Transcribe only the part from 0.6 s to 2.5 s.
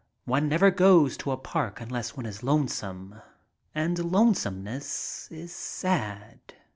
goes to a park unless one is